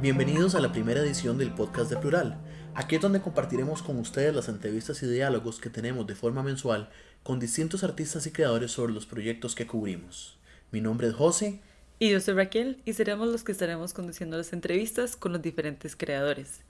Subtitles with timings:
[0.00, 2.38] Bienvenidos a la primera edición del podcast de Plural.
[2.76, 6.88] Aquí es donde compartiremos con ustedes las entrevistas y diálogos que tenemos de forma mensual
[7.24, 10.38] con distintos artistas y creadores sobre los proyectos que cubrimos.
[10.70, 11.60] Mi nombre es José.
[11.98, 15.96] Y yo soy Raquel y seremos los que estaremos conduciendo las entrevistas con los diferentes
[15.96, 16.60] creadores.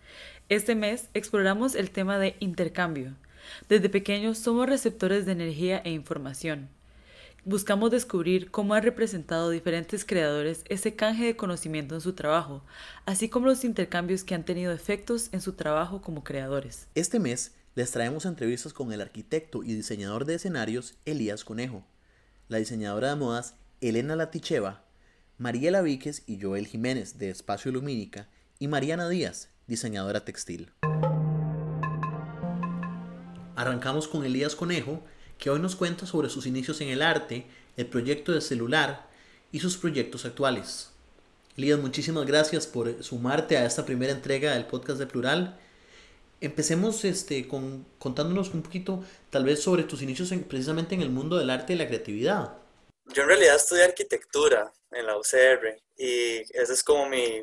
[0.49, 3.13] Este mes exploramos el tema de intercambio.
[3.69, 6.71] Desde pequeños somos receptores de energía e información
[7.45, 12.65] buscamos descubrir cómo han representado diferentes creadores ese canje de conocimiento en su trabajo,
[13.07, 16.89] así como los intercambios que han tenido efectos en su trabajo como creadores.
[16.95, 21.85] Este mes les traemos entrevistas con el arquitecto y diseñador de escenarios Elías Conejo,
[22.49, 24.85] la diseñadora de modas Elena Laticheva,
[25.39, 30.73] Mariela Víquez y Joel Jiménez de Espacio Lumínica y Mariana Díaz, diseñadora textil.
[33.55, 35.03] Arrancamos con Elías Conejo,
[35.39, 37.47] que hoy nos cuenta sobre sus inicios en el arte,
[37.77, 39.09] el proyecto de celular
[39.53, 40.91] y sus proyectos actuales.
[41.57, 45.59] Elías, muchísimas gracias por sumarte a esta primera entrega del podcast de Plural.
[46.41, 51.37] Empecemos este, con, contándonos un poquito tal vez sobre tus inicios precisamente en el mundo
[51.37, 52.59] del arte y la creatividad.
[53.07, 57.43] Yo en realidad estudié arquitectura en la UCR y ese es como mi...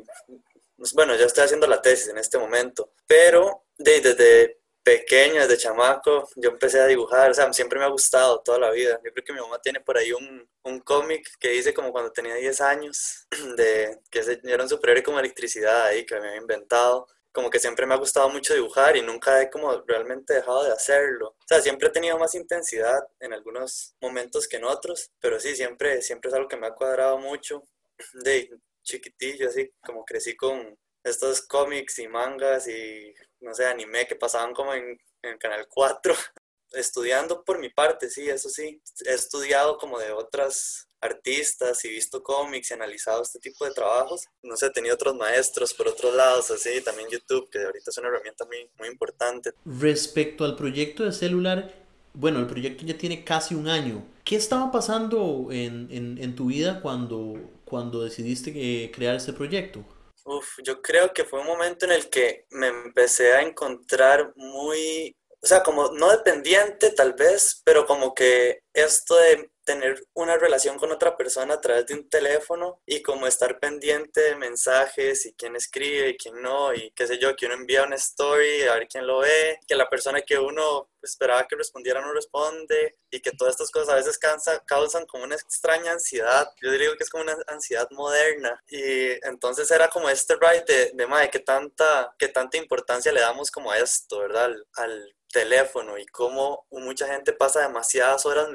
[0.94, 6.50] Bueno, ya estoy haciendo la tesis en este momento, pero desde pequeño, desde chamaco, yo
[6.50, 9.00] empecé a dibujar, o sea, siempre me ha gustado toda la vida.
[9.04, 12.12] Yo creo que mi mamá tiene por ahí un, un cómic que dice como cuando
[12.12, 17.08] tenía 10 años, de que era un superhéroe como electricidad ahí, que me había inventado.
[17.32, 20.70] Como que siempre me ha gustado mucho dibujar y nunca he como realmente dejado de
[20.70, 21.30] hacerlo.
[21.30, 25.56] O sea, siempre he tenido más intensidad en algunos momentos que en otros, pero sí,
[25.56, 27.64] siempre, siempre es algo que me ha cuadrado mucho.
[28.24, 28.50] De
[28.84, 34.54] chiquitillo, así como crecí con estos cómics y mangas y no sé, anime que pasaban
[34.54, 36.14] como en, en Canal 4.
[36.72, 38.82] Estudiando por mi parte, sí, eso sí.
[39.06, 44.26] He estudiado como de otras artistas y visto cómics y analizado este tipo de trabajos.
[44.42, 47.98] No sé, he tenido otros maestros por otros lados, así, también YouTube, que ahorita es
[47.98, 49.52] una herramienta muy, muy importante.
[49.64, 51.72] Respecto al proyecto de celular,
[52.14, 54.04] bueno, el proyecto ya tiene casi un año.
[54.24, 59.84] ¿Qué estaba pasando en, en, en tu vida cuando, cuando decidiste eh, crear este proyecto?
[60.28, 65.16] Uf, yo creo que fue un momento en el que me empecé a encontrar muy,
[65.40, 70.78] o sea, como no dependiente tal vez, pero como que esto de tener una relación
[70.78, 75.34] con otra persona a través de un teléfono y como estar pendiente de mensajes y
[75.34, 78.74] quién escribe y quién no y qué sé yo, que uno envía una story a
[78.74, 83.20] ver quién lo ve, que la persona que uno esperaba que respondiera no responde y
[83.20, 84.20] que todas estas cosas a veces
[84.66, 86.48] causan como una extraña ansiedad.
[86.62, 90.90] Yo digo que es como una ansiedad moderna y entonces era como este ride de,
[90.92, 94.44] de madre, que tanta, que tanta importancia le damos como a esto, ¿verdad?
[94.44, 98.48] Al, al teléfono y cómo mucha gente pasa demasiadas horas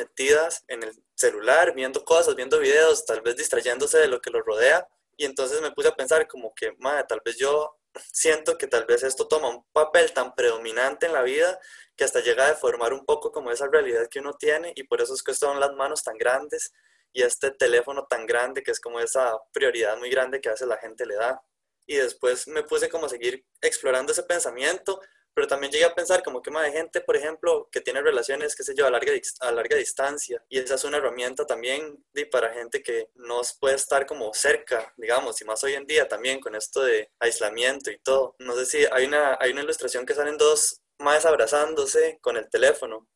[0.68, 4.88] en el celular, viendo cosas, viendo videos, tal vez distrayéndose de lo que los rodea.
[5.18, 7.78] Y entonces me puse a pensar como que, madre, tal vez yo
[8.12, 11.60] siento que tal vez esto toma un papel tan predominante en la vida
[11.96, 15.02] que hasta llega a deformar un poco como esa realidad que uno tiene y por
[15.02, 16.72] eso es que son las manos tan grandes
[17.14, 20.78] y este teléfono tan grande que es como esa prioridad muy grande que veces la
[20.78, 21.42] gente le da.
[21.86, 25.02] Y después me puse como a seguir explorando ese pensamiento
[25.34, 28.56] pero también llegué a pensar como que más de gente, por ejemplo, que tiene relaciones,
[28.56, 32.26] qué sé yo, a larga, a larga distancia, y esa es una herramienta también de,
[32.26, 36.40] para gente que no puede estar como cerca, digamos, y más hoy en día también
[36.40, 38.36] con esto de aislamiento y todo.
[38.40, 42.50] No sé si hay una, hay una ilustración que salen dos más abrazándose con el
[42.50, 43.08] teléfono,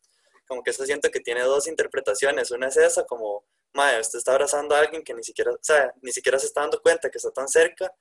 [0.47, 4.31] como que eso siento que tiene dos interpretaciones, una es esa como, madre, usted está
[4.31, 7.17] abrazando a alguien que ni siquiera, o sea, ni siquiera se está dando cuenta que
[7.17, 7.91] está tan cerca,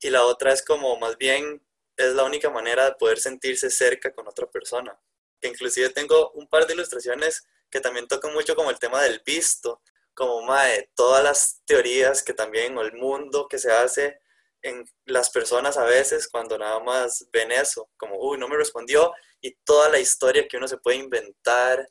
[0.00, 1.65] y la otra es como más bien
[1.96, 4.98] es la única manera de poder sentirse cerca con otra persona.
[5.40, 9.20] Que inclusive tengo un par de ilustraciones que también tocan mucho como el tema del
[9.24, 9.82] visto,
[10.14, 14.18] como mae, todas las teorías que también, o el mundo que se hace
[14.62, 19.12] en las personas a veces cuando nada más ven eso, como, uy, no me respondió,
[19.40, 21.86] y toda la historia que uno se puede inventar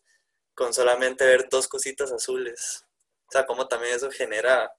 [0.55, 2.85] con solamente ver dos cositas azules.
[3.27, 4.71] O sea, como también eso genera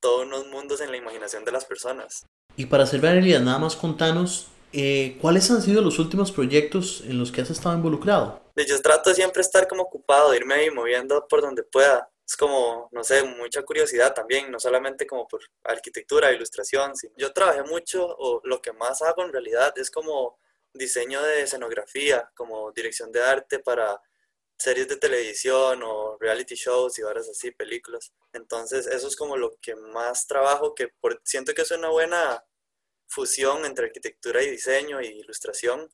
[0.00, 2.26] todos unos mundos en la imaginación de las personas.
[2.56, 7.16] Y para hacer realidad, nada más contanos eh, ¿Cuáles han sido los últimos proyectos en
[7.16, 8.42] los que has estado involucrado?
[8.56, 12.10] Yo trato de siempre estar como ocupado, irme ahí moviendo por donde pueda.
[12.26, 16.92] Es como, no sé, mucha curiosidad también, no solamente como por arquitectura, ilustración.
[17.16, 20.40] Yo trabajé mucho, o lo que más hago en realidad es como
[20.72, 24.00] diseño de escenografía, como dirección de arte para
[24.58, 28.12] series de televisión o reality shows y horas así, películas.
[28.32, 32.44] Entonces, eso es como lo que más trabajo, que por, siento que es una buena
[33.08, 35.90] fusión entre arquitectura y diseño y ilustración,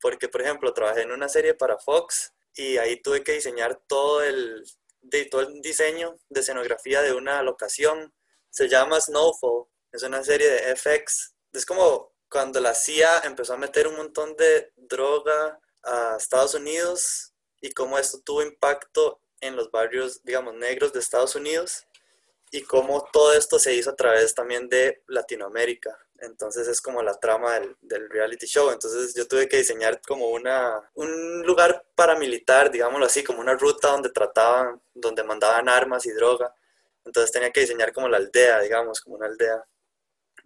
[0.00, 4.22] porque por ejemplo trabajé en una serie para Fox y ahí tuve que diseñar todo
[4.22, 4.64] el,
[5.00, 8.14] de, todo el diseño de escenografía de una locación.
[8.50, 13.58] Se llama Snowfall, es una serie de FX es como cuando la CIA empezó a
[13.58, 19.70] meter un montón de droga a Estados Unidos y cómo esto tuvo impacto en los
[19.70, 21.86] barrios, digamos, negros de Estados Unidos
[22.50, 25.98] y cómo todo esto se hizo a través también de Latinoamérica.
[26.20, 28.70] Entonces es como la trama del, reality show.
[28.70, 33.88] Entonces yo tuve que diseñar como una, un lugar paramilitar, digámoslo así, como una ruta
[33.88, 36.54] donde trataban, donde mandaban armas y droga.
[37.04, 39.64] Entonces tenía que diseñar como la aldea, digamos, como una aldea.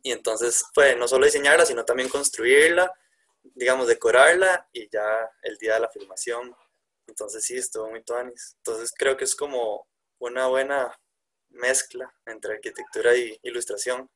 [0.03, 2.93] Y entonces fue no solo diseñarla, sino también construirla,
[3.43, 6.55] digamos, decorarla y ya el día de la filmación.
[7.11, 8.55] Entonces sí, estuvo muy tuanis.
[8.59, 9.87] Entonces creo que es como
[10.19, 10.99] una buena
[11.51, 14.09] mezcla entre arquitectura y ilustración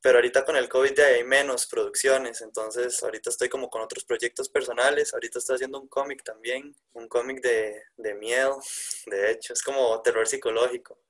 [0.00, 4.48] pero ahorita con el COVID hay menos producciones, entonces ahorita estoy como con otros proyectos
[4.48, 8.60] personales, ahorita estoy haciendo un cómic también, un cómic de, de miedo,
[9.06, 11.00] de hecho, es como terror psicológico,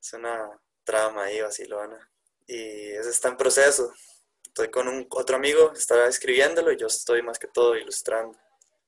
[0.00, 2.10] es una trama ahí vacilona
[2.46, 3.92] y eso está en proceso.
[4.46, 8.38] Estoy con un otro amigo, está escribiéndolo y yo estoy más que todo ilustrando.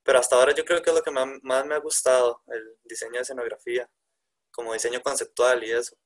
[0.07, 3.15] Pero hasta ahora yo creo que es lo que más, me ha gustado, el diseño
[3.15, 3.91] de escenografía,
[4.53, 5.97] como diseño conceptual y eso.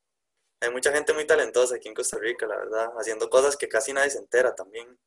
[0.63, 3.93] Hay mucha gente muy talentosa aquí en Costa Rica, la verdad, haciendo cosas que casi
[3.93, 4.99] nadie se entera también.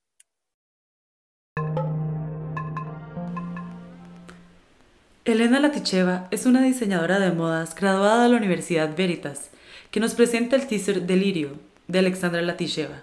[5.25, 9.49] Elena Laticheva es una diseñadora de modas graduada de la Universidad Veritas,
[9.89, 13.01] que nos presenta el teaser Delirio de Alexandra Laticheva,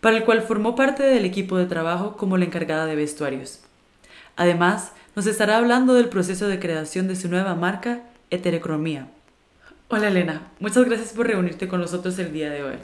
[0.00, 3.64] para el cual formó parte del equipo de trabajo como la encargada de vestuarios.
[4.38, 9.08] Además, nos estará hablando del proceso de creación de su nueva marca, Heterocromía
[9.88, 12.76] Hola Elena, muchas gracias por reunirte con nosotros el día de hoy.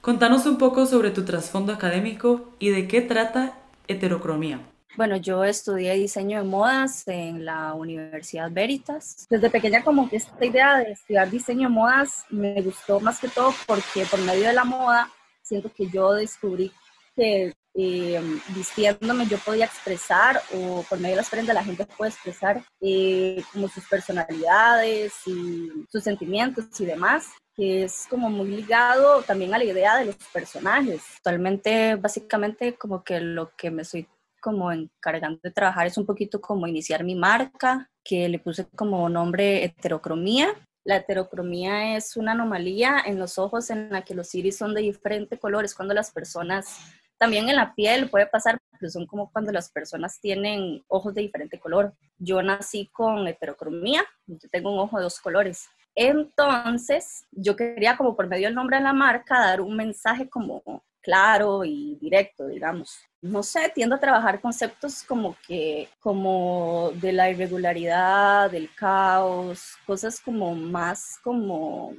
[0.00, 3.58] Contanos un poco sobre tu trasfondo académico y de qué trata
[3.88, 4.60] heterocromía.
[4.96, 9.26] Bueno, yo estudié diseño de modas en la Universidad Veritas.
[9.28, 13.26] Desde pequeña como que esta idea de estudiar diseño de modas me gustó más que
[13.26, 15.10] todo porque por medio de la moda
[15.42, 16.70] siento que yo descubrí
[17.16, 22.10] que eh, vistiéndome yo podía expresar o por medio de las prendas la gente puede
[22.10, 29.22] expresar eh, como sus personalidades y sus sentimientos y demás que es como muy ligado
[29.22, 31.02] también a la idea de los personajes.
[31.18, 34.08] Actualmente básicamente como que lo que me estoy
[34.40, 39.08] como encargando de trabajar es un poquito como iniciar mi marca, que le puse como
[39.08, 40.54] nombre heterocromía.
[40.84, 44.80] La heterocromía es una anomalía en los ojos en la que los iris son de
[44.80, 46.78] diferentes colores cuando las personas
[47.18, 51.58] también en la piel puede pasar, son como cuando las personas tienen ojos de diferente
[51.58, 51.92] color.
[52.16, 55.68] Yo nací con heterocromía, yo tengo un ojo de dos colores.
[55.94, 60.62] Entonces, yo quería como por medio del nombre de la marca dar un mensaje como
[61.00, 62.98] claro y directo, digamos.
[63.20, 70.20] No sé, tiendo a trabajar conceptos como que, como de la irregularidad, del caos, cosas
[70.20, 71.94] como más como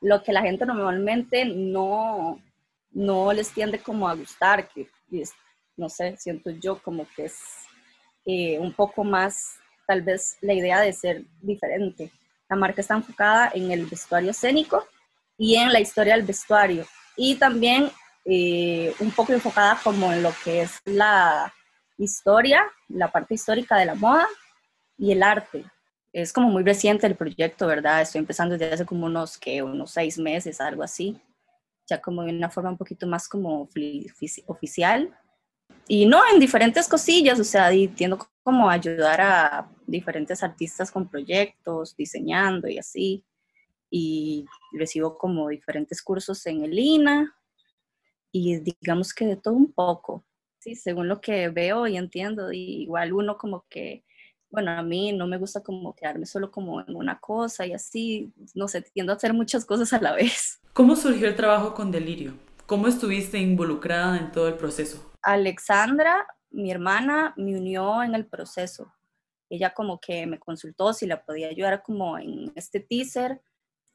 [0.00, 2.40] lo que la gente normalmente no,
[2.92, 4.88] no les tiende como a gustar, que
[5.76, 7.38] no sé, siento yo como que es
[8.24, 9.56] eh, un poco más
[9.86, 12.10] tal vez la idea de ser diferente.
[12.48, 14.86] La marca está enfocada en el vestuario escénico
[15.38, 16.86] y en la historia del vestuario
[17.16, 17.90] y también
[18.24, 21.52] eh, un poco enfocada como en lo que es la
[21.98, 24.28] historia, la parte histórica de la moda
[24.98, 25.64] y el arte.
[26.12, 28.02] Es como muy reciente el proyecto, ¿verdad?
[28.02, 31.18] Estoy empezando desde hace como unos, que unos seis meses, algo así
[31.86, 33.68] ya como de una forma un poquito más como
[34.46, 35.16] oficial.
[35.88, 41.96] Y no, en diferentes cosillas, o sea, tiendo como ayudar a diferentes artistas con proyectos,
[41.96, 43.24] diseñando y así.
[43.90, 47.34] Y recibo como diferentes cursos en el INA
[48.30, 50.24] y digamos que de todo un poco.
[50.60, 54.04] Sí, según lo que veo y entiendo, y igual uno como que
[54.52, 58.30] bueno, a mí no me gusta como quedarme solo como en una cosa y así,
[58.54, 60.60] no sé, tiendo a hacer muchas cosas a la vez.
[60.74, 62.32] ¿Cómo surgió el trabajo con Delirio?
[62.64, 65.12] ¿Cómo estuviste involucrada en todo el proceso?
[65.20, 68.90] Alexandra, mi hermana, me unió en el proceso.
[69.50, 73.42] Ella como que me consultó si la podía ayudar como en este teaser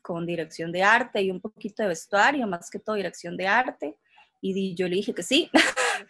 [0.04, 3.98] con dirección de arte y un poquito de vestuario, más que todo dirección de arte.
[4.40, 5.50] Y yo le dije que sí.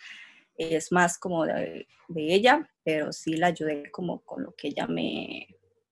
[0.57, 5.47] es más como de, ella, pero sí la ayudé como con lo que ella me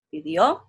[0.10, 0.64] pidió.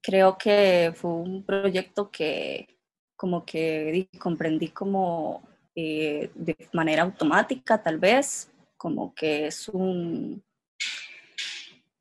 [0.00, 2.78] Creo que fue un proyecto que
[3.22, 5.44] como que comprendí como
[5.76, 10.42] eh, de manera automática tal vez, como que es un,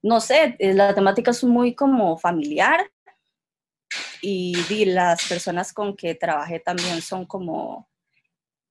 [0.02, 2.90] no sé, eh, la temática es muy como familiar
[4.20, 7.88] y, y las personas con que trabajé también son como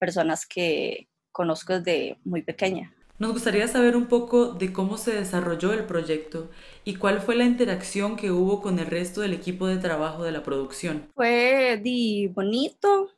[0.00, 2.92] personas que, conozco desde muy pequeña.
[3.20, 6.48] Nos gustaría saber un poco de cómo se desarrolló el proyecto
[6.84, 10.32] y cuál fue la interacción que hubo con el resto del equipo de trabajo de
[10.32, 11.06] la producción.
[11.14, 13.10] Fue di, bonito.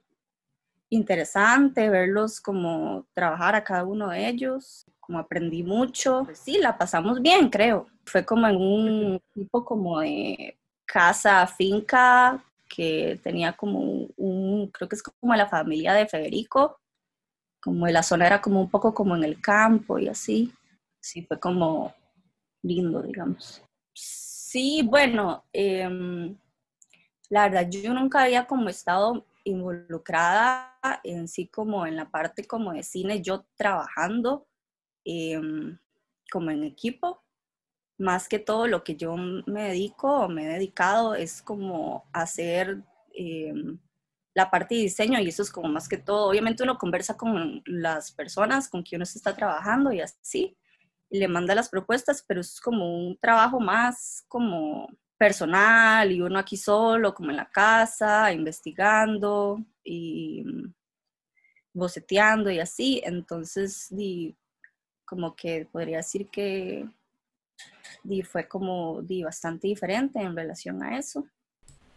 [0.88, 6.22] interesante verlos como trabajar a cada uno de ellos, como aprendí mucho.
[6.24, 7.86] Pues sí, la pasamos bien, creo.
[8.04, 13.78] Fue como en un tipo como de casa, finca, que tenía como
[14.16, 16.80] un, creo que es como la familia de Federico,
[17.62, 20.52] como la zona era como un poco como en el campo y así.
[21.00, 21.94] Sí, fue como
[22.62, 23.62] lindo, digamos.
[23.94, 26.36] Sí, bueno, em,
[27.30, 32.72] la verdad, yo nunca había como estado involucrada en sí como en la parte como
[32.72, 34.46] de cine, yo trabajando
[35.04, 35.78] em,
[36.30, 37.22] como en equipo.
[37.98, 42.82] Más que todo lo que yo me dedico o me he dedicado es como hacer
[43.14, 43.78] em,
[44.34, 47.62] la parte de diseño y eso es como más que todo, obviamente uno conversa con
[47.66, 50.56] las personas con quien uno se está trabajando y así,
[51.10, 56.38] y le manda las propuestas, pero es como un trabajo más como personal y uno
[56.38, 60.74] aquí solo, como en la casa, investigando y mm,
[61.74, 63.00] boceteando y así.
[63.04, 64.34] Entonces, di,
[65.04, 66.88] como que podría decir que
[68.02, 71.24] di, fue como di, bastante diferente en relación a eso.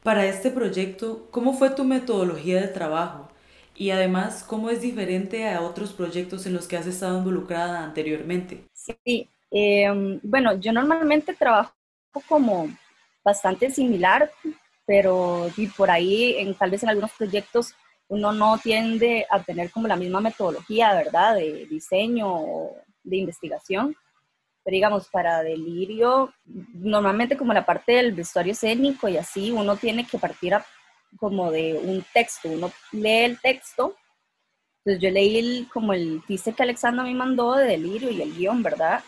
[0.05, 3.27] Para este proyecto, ¿cómo fue tu metodología de trabajo?
[3.75, 8.65] Y además, ¿cómo es diferente a otros proyectos en los que has estado involucrada anteriormente?
[8.71, 11.73] Sí, em, bueno, yo normalmente trabajo
[12.27, 12.69] como
[13.23, 14.29] bastante similar,
[14.85, 17.73] pero por ahí, en, tal vez en algunos proyectos,
[18.07, 21.33] uno no tiende a tener como la misma metodología, ¿verdad?
[21.33, 23.95] De diseño o de investigación.
[24.65, 26.33] Pero digamos, para Delirio,
[26.73, 30.55] normalmente como la parte del vestuario escénico y así, uno tiene que partir
[31.17, 32.49] como de un texto.
[32.49, 33.95] Uno lee el texto.
[34.83, 38.63] Entonces yo leí como el teaser que Alexandra me mandó de Delirio y el guion,
[38.63, 39.03] ¿verdad?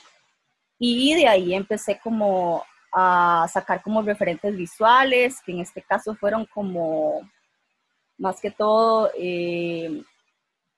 [0.78, 6.46] Y de ahí empecé como a sacar como referentes visuales, que en este caso fueron
[6.46, 7.28] como,
[8.18, 10.04] más que todo, eh,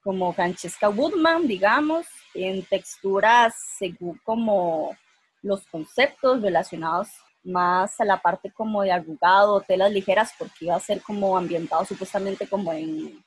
[0.03, 4.95] como Francesca Woodman, digamos, en texturas según como
[5.41, 7.09] los conceptos relacionados
[7.43, 11.85] más a la parte como de arrugado, telas ligeras, porque iba a ser como ambientado
[11.85, 13.23] supuestamente como en,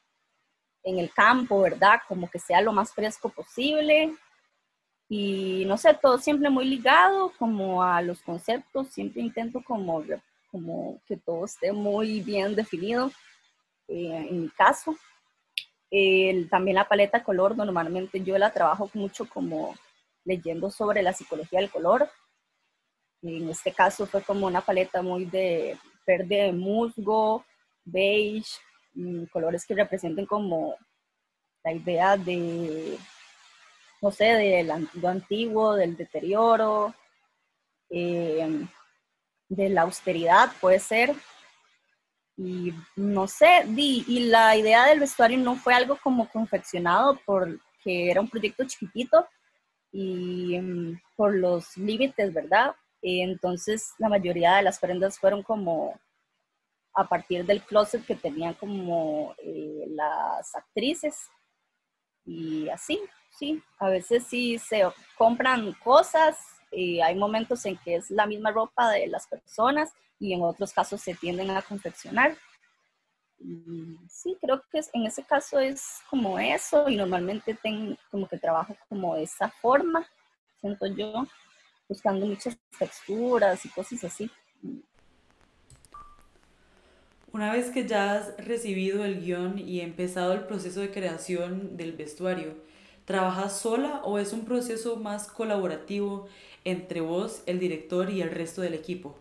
[0.83, 2.01] en el campo, ¿verdad?
[2.07, 4.15] Como que sea lo más fresco posible
[5.09, 10.03] y no sé, todo siempre muy ligado como a los conceptos, siempre intento como,
[10.51, 13.11] como que todo esté muy bien definido
[13.89, 14.97] eh, en mi caso.
[16.49, 19.75] También la paleta de color, normalmente yo la trabajo mucho como
[20.25, 22.09] leyendo sobre la psicología del color.
[23.23, 27.45] En este caso fue como una paleta muy de verde musgo,
[27.85, 28.59] beige,
[28.95, 30.77] mm, colores que representen como
[31.63, 32.99] la idea de
[34.03, 36.93] no sé, de lo antiguo, del deterioro,
[37.89, 38.67] eh,
[39.49, 41.15] de la austeridad, puede ser.
[42.37, 48.21] Y no sé, y la idea del vestuario no fue algo como confeccionado porque era
[48.21, 49.27] un proyecto chiquitito
[49.93, 52.75] y mm, por los límites, ¿verdad?
[53.05, 56.01] entonces la mayoría de las prendas fueron como
[56.95, 61.29] a partir del closet que tenían como eh, las actrices
[62.25, 63.01] y así
[63.39, 64.83] sí, a veces sí se
[65.17, 66.39] compran cosas
[66.71, 70.73] y hay momentos en que es la misma ropa de las personas y en otros
[70.73, 72.37] casos se tienden a confeccionar.
[74.09, 78.77] sí, creo que en ese caso es como eso y normalmente tengo como que trabajo
[78.89, 80.07] como esa forma,
[80.61, 81.27] siento yo,
[81.89, 84.31] buscando muchas texturas y cosas así.
[87.33, 91.95] Una vez que ya has recibido el guion y empezado el proceso de creación del
[91.95, 92.55] vestuario,
[93.05, 96.29] ¿Trabajas sola o es un proceso más colaborativo
[96.65, 99.17] entre vos, el director y el resto del equipo?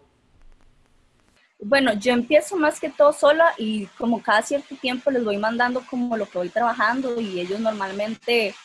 [1.63, 5.84] Bueno, yo empiezo más que todo sola y como cada cierto tiempo les voy mandando
[5.88, 8.56] como lo que voy trabajando y ellos normalmente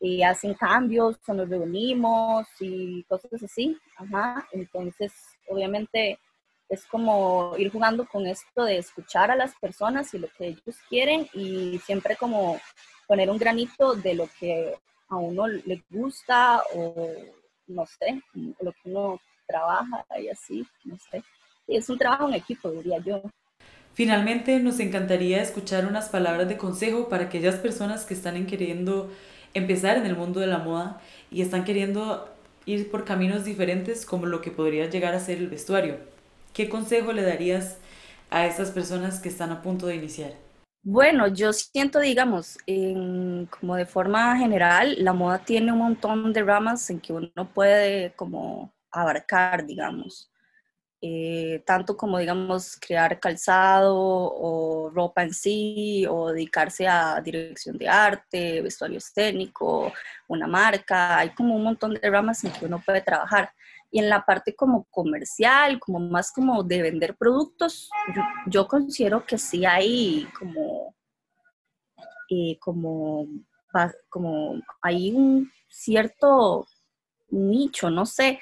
[0.00, 3.78] eh, hacen cambios, o nos reunimos y cosas así.
[3.96, 4.46] Ajá.
[4.52, 5.14] Entonces,
[5.48, 6.18] obviamente
[6.68, 10.76] es como ir jugando con esto de escuchar a las personas y lo que ellos
[10.90, 12.60] quieren y siempre como
[13.06, 14.74] poner un granito de lo que
[15.08, 17.14] a uno le gusta o
[17.66, 18.20] no sé,
[18.60, 21.22] lo que uno trabaja y así, no sé.
[21.66, 23.22] Es un trabajo en equipo, diría yo.
[23.94, 29.10] Finalmente, nos encantaría escuchar unas palabras de consejo para aquellas personas que están queriendo
[29.54, 31.00] empezar en el mundo de la moda
[31.30, 32.28] y están queriendo
[32.64, 35.98] ir por caminos diferentes como lo que podría llegar a ser el vestuario.
[36.54, 37.78] ¿Qué consejo le darías
[38.30, 40.32] a esas personas que están a punto de iniciar?
[40.84, 42.58] Bueno, yo siento, digamos,
[43.60, 48.14] como de forma general, la moda tiene un montón de ramas en que uno puede
[48.16, 50.31] como abarcar, digamos.
[51.04, 57.88] Eh, tanto como, digamos, crear calzado o ropa en sí, o dedicarse a dirección de
[57.88, 59.92] arte, vestuario escénico,
[60.28, 63.52] una marca, hay como un montón de ramas en que uno puede trabajar.
[63.90, 67.90] Y en la parte como comercial, como más como de vender productos,
[68.46, 70.94] yo, considero que sí hay como,
[72.30, 73.26] eh, como,
[74.08, 76.64] como hay un cierto
[77.28, 78.38] nicho, no sé,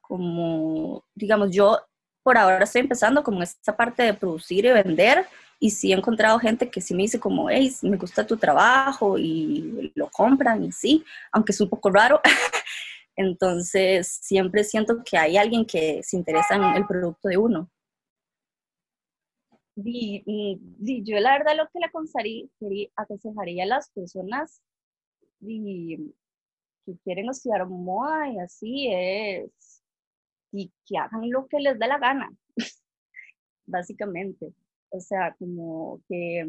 [0.00, 1.80] como, digamos, yo
[2.24, 5.26] por ahora estoy empezando como esta parte de producir y vender
[5.60, 9.16] y sí he encontrado gente que sí me dice como, hey, me gusta tu trabajo
[9.18, 12.20] y lo compran y sí, aunque es un poco raro.
[13.16, 17.70] Entonces siempre siento que hay alguien que se interesa en el producto de uno.
[19.76, 20.22] Y,
[21.04, 24.62] yo la verdad lo que le aconsejaría a las personas
[25.40, 29.73] que quieren estudiar moda y así es
[30.54, 32.32] y que hagan lo que les dé la gana,
[33.66, 34.54] básicamente.
[34.90, 36.46] O sea, como que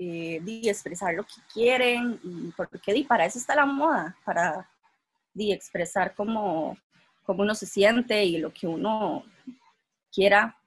[0.00, 4.68] eh, expresar lo que quieren, y porque di, para eso está la moda, para
[5.32, 6.76] di, expresar cómo,
[7.22, 9.24] cómo uno se siente y lo que uno
[10.12, 10.58] quiera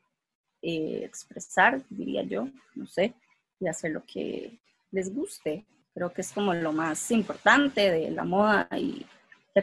[0.62, 3.14] eh, expresar, diría yo, no sé,
[3.60, 4.58] y hacer lo que
[4.92, 5.66] les guste.
[5.94, 9.06] Creo que es como lo más importante de la moda y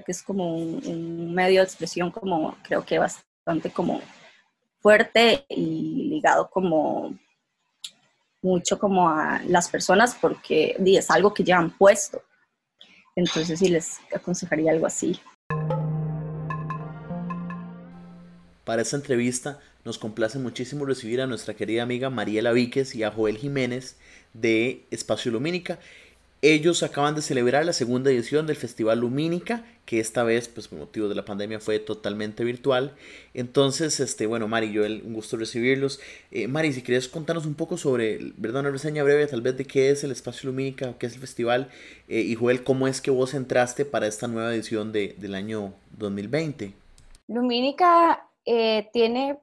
[0.02, 4.00] que es como un, medio de expresión como creo que bastante como
[4.80, 7.18] fuerte y ligado como
[8.42, 12.22] mucho como a las personas porque es algo que llevan puesto.
[13.16, 15.18] Entonces sí les aconsejaría algo así.
[18.64, 23.12] Para esta entrevista nos complace muchísimo recibir a nuestra querida amiga Mariela Víquez y a
[23.12, 23.96] Joel Jiménez
[24.32, 25.78] de Espacio Lumínica
[26.52, 30.78] ellos acaban de celebrar la segunda edición del Festival Lumínica, que esta vez, pues por
[30.78, 32.94] motivo de la pandemia, fue totalmente virtual.
[33.34, 36.00] Entonces, este, bueno, Mari, yo un gusto recibirlos.
[36.30, 38.60] Eh, Mari, si quieres contarnos un poco sobre, ¿verdad?
[38.60, 41.70] Una reseña breve tal vez de qué es el Espacio Lumínica, qué es el festival,
[42.08, 45.74] eh, y Joel, ¿cómo es que vos entraste para esta nueva edición de, del año
[45.98, 46.74] 2020?
[47.28, 49.38] Lumínica eh, tiene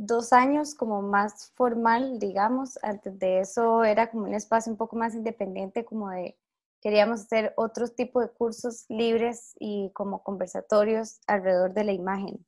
[0.00, 2.78] dos años como más formal, digamos.
[2.82, 6.38] Antes de eso era como un espacio un poco más independiente, como de
[6.80, 12.46] queríamos hacer otro tipo de cursos libres y como conversatorios alrededor de la imagen.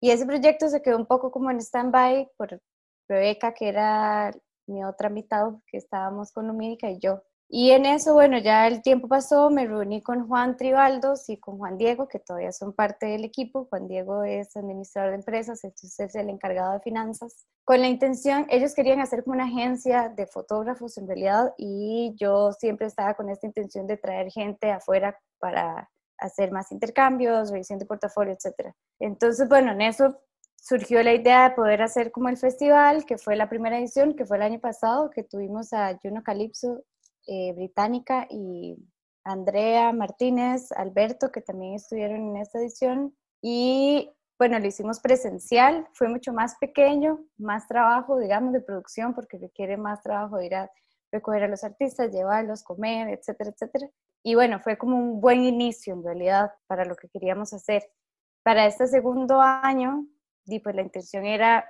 [0.00, 2.60] Y ese proyecto se quedó un poco como en stand-by por
[3.08, 4.32] Rebeca, que era
[4.66, 7.22] mi otra mitad, que estábamos con Lumínica y yo.
[7.54, 11.58] Y en eso, bueno, ya el tiempo pasó, me reuní con Juan Tribaldos y con
[11.58, 13.66] Juan Diego, que todavía son parte del equipo.
[13.66, 17.44] Juan Diego es administrador de empresas, entonces es el encargado de finanzas.
[17.64, 22.52] Con la intención, ellos querían hacer como una agencia de fotógrafos en realidad y yo
[22.52, 27.84] siempre estaba con esta intención de traer gente afuera para hacer más intercambios, revisión de
[27.84, 28.72] portafolio, etc.
[28.98, 30.18] Entonces, bueno, en eso
[30.56, 34.24] surgió la idea de poder hacer como el festival, que fue la primera edición, que
[34.24, 36.82] fue el año pasado, que tuvimos a Juno Calypso
[37.26, 38.76] eh, británica y
[39.24, 43.16] Andrea Martínez, Alberto, que también estuvieron en esta edición.
[43.40, 49.38] Y bueno, lo hicimos presencial, fue mucho más pequeño, más trabajo, digamos, de producción, porque
[49.38, 50.70] requiere más trabajo ir a
[51.12, 53.88] recoger a los artistas, llevarlos, comer, etcétera, etcétera.
[54.24, 57.88] Y bueno, fue como un buen inicio en realidad para lo que queríamos hacer.
[58.42, 60.06] Para este segundo año,
[60.46, 61.68] y pues la intención era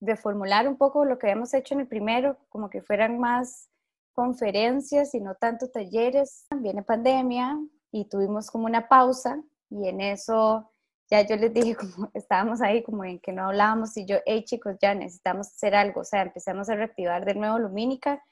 [0.00, 3.68] reformular un poco lo que habíamos hecho en el primero, como que fueran más
[4.14, 6.46] conferencias y no tanto talleres.
[6.56, 7.58] Viene pandemia
[7.90, 10.70] y tuvimos como una pausa y en eso
[11.10, 14.44] ya yo les dije como estábamos ahí como en que no hablábamos y yo, hey
[14.44, 18.22] chicos, ya necesitamos hacer algo, o sea, empezamos a reactivar de nuevo Lumínica,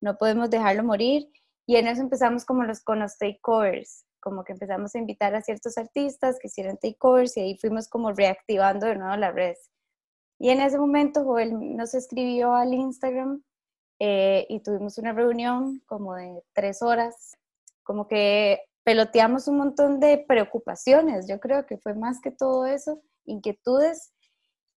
[0.00, 1.28] no podemos dejarlo morir
[1.66, 5.78] y en eso empezamos como los con takeovers, como que empezamos a invitar a ciertos
[5.78, 9.70] artistas que hicieran takeovers y ahí fuimos como reactivando de nuevo las redes.
[10.38, 13.42] Y en ese momento Joel nos escribió al Instagram
[14.02, 17.36] eh, y tuvimos una reunión como de tres horas,
[17.82, 23.02] como que peloteamos un montón de preocupaciones, yo creo que fue más que todo eso,
[23.26, 24.14] inquietudes,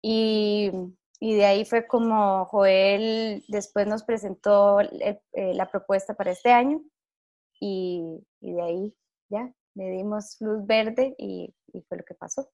[0.00, 0.72] y,
[1.20, 6.80] y de ahí fue como Joel después nos presentó eh, la propuesta para este año,
[7.60, 8.94] y, y, de ahí
[9.28, 12.50] ya le dimos luz verde y, y fue lo que pasó.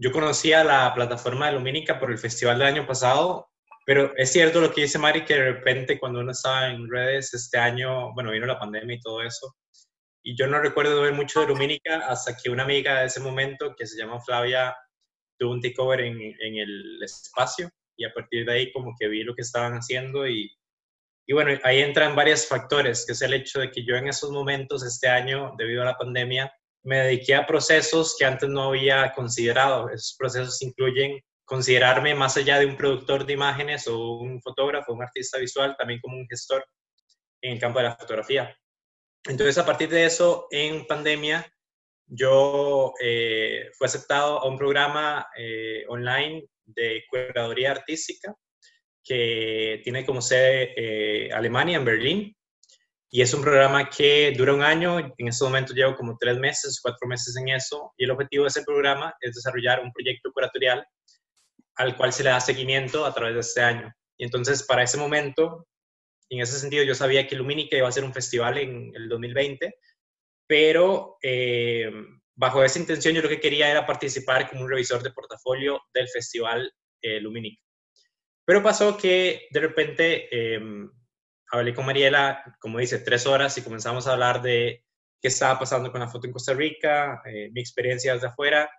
[0.00, 3.50] Yo conocía la plataforma de Lumínica por el festival del año pasado
[3.88, 7.32] pero es cierto lo que dice Mari, que de repente cuando uno estaba en redes
[7.32, 9.56] este año, bueno, vino la pandemia y todo eso,
[10.22, 13.74] y yo no recuerdo ver mucho de Lumínica hasta que una amiga de ese momento,
[13.74, 14.76] que se llama Flavia,
[15.38, 19.24] tuvo un takeover en, en el espacio, y a partir de ahí como que vi
[19.24, 20.54] lo que estaban haciendo y,
[21.26, 24.30] y bueno, ahí entran varios factores, que es el hecho de que yo en esos
[24.30, 29.14] momentos, este año, debido a la pandemia, me dediqué a procesos que antes no había
[29.14, 29.88] considerado.
[29.88, 31.18] Esos procesos incluyen
[31.48, 35.98] considerarme más allá de un productor de imágenes o un fotógrafo, un artista visual, también
[35.98, 36.62] como un gestor
[37.40, 38.54] en el campo de la fotografía.
[39.24, 41.50] Entonces, a partir de eso, en pandemia,
[42.06, 48.34] yo eh, fui aceptado a un programa eh, online de curaduría artística
[49.02, 52.36] que tiene como sede eh, Alemania, en Berlín.
[53.10, 54.98] Y es un programa que dura un año.
[54.98, 57.94] En este momento llevo como tres meses, cuatro meses en eso.
[57.96, 60.86] Y el objetivo de ese programa es desarrollar un proyecto curatorial
[61.78, 63.92] al cual se le da seguimiento a través de este año.
[64.18, 65.66] Y entonces, para ese momento,
[66.28, 69.74] en ese sentido, yo sabía que Lumínica iba a ser un festival en el 2020,
[70.46, 71.90] pero eh,
[72.34, 76.08] bajo esa intención yo lo que quería era participar como un revisor de portafolio del
[76.08, 77.20] festival eh.
[78.44, 80.60] Pero pasó que de repente eh,
[81.50, 84.84] hablé con Mariela, como dice, tres horas y comenzamos a hablar de
[85.20, 88.70] qué estaba pasando con la foto en Costa Rica, eh, mi experiencia desde afuera.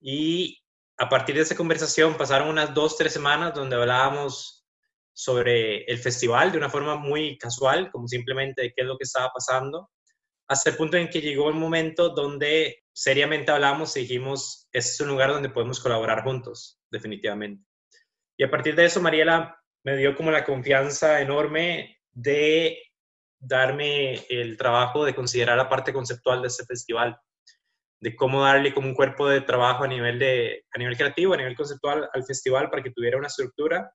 [0.00, 0.63] Y
[0.98, 4.64] a partir de esa conversación pasaron unas dos, tres semanas donde hablábamos
[5.12, 9.30] sobre el festival de una forma muy casual, como simplemente qué es lo que estaba
[9.32, 9.90] pasando,
[10.48, 15.00] hasta el punto en que llegó el momento donde seriamente hablamos y dijimos, este es
[15.00, 17.64] un lugar donde podemos colaborar juntos, definitivamente.
[18.36, 22.78] Y a partir de eso, Mariela me dio como la confianza enorme de
[23.38, 27.18] darme el trabajo de considerar la parte conceptual de este festival,
[28.04, 31.38] de cómo darle como un cuerpo de trabajo a nivel, de, a nivel creativo, a
[31.38, 33.90] nivel conceptual al festival para que tuviera una estructura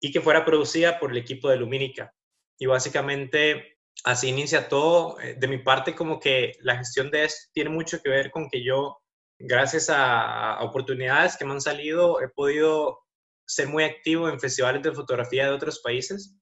[0.00, 2.14] y que fuera producida por el equipo de Lumínica.
[2.58, 5.20] Y básicamente así inicia todo.
[5.20, 8.48] Eh, de mi parte, como que la gestión de esto tiene mucho que ver con
[8.48, 8.96] que yo,
[9.38, 13.00] gracias a, oportunidades que me han salido, he podido
[13.46, 16.38] ser muy activo en festivales de fotografía de otros países.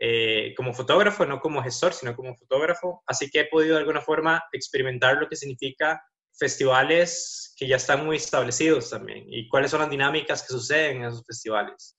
[0.00, 3.02] Eh, como fotógrafo, no como gestor, sino como fotógrafo.
[3.06, 6.00] Así que he podido de alguna forma experimentar lo que significa
[6.38, 11.08] festivales que ya están muy establecidos también y cuáles son las dinámicas que suceden en
[11.08, 11.96] esos festivales.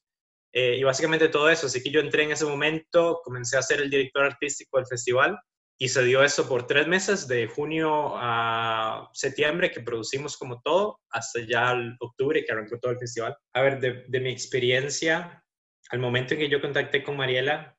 [0.53, 1.67] Eh, y básicamente todo eso.
[1.67, 5.37] Así que yo entré en ese momento, comencé a ser el director artístico del festival
[5.77, 10.99] y se dio eso por tres meses, de junio a septiembre, que producimos como todo,
[11.09, 13.37] hasta ya el octubre, que arrancó todo el festival.
[13.53, 15.41] A ver, de, de mi experiencia,
[15.89, 17.78] al momento en que yo contacté con Mariela,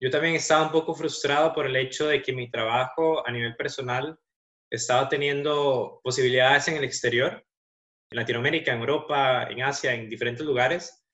[0.00, 3.54] yo también estaba un poco frustrado por el hecho de que mi trabajo a nivel
[3.54, 4.18] personal
[4.70, 7.44] estaba teniendo posibilidades en el exterior,
[8.10, 11.04] en Latinoamérica, en Europa, en Asia, en diferentes lugares,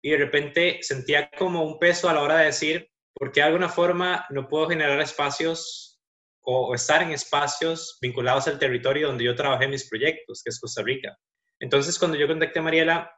[0.00, 3.46] y de repente sentía como un peso a la hora de decir, ¿por qué de
[3.46, 6.00] alguna forma no puedo generar espacios
[6.42, 10.82] o, estar en espacios vinculados al territorio donde yo trabajé mis proyectos, que es Costa
[10.82, 11.18] Rica?
[11.58, 13.10] Entonces, cuando yo contacté a Mariela,